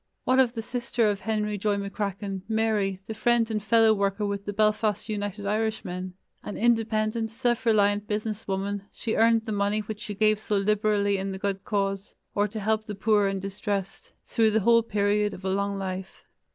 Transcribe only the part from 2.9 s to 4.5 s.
the friend and fellow worker with